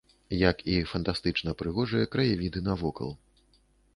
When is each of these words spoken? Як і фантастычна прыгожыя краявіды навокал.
Як 0.51 0.61
і 0.75 0.77
фантастычна 0.93 1.53
прыгожыя 1.59 2.09
краявіды 2.15 2.59
навокал. 2.69 3.13